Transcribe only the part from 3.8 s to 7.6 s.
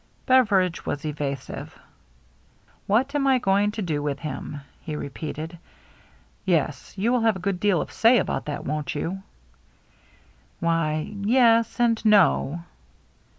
do with him?" he repeated. "Yes. You will have a good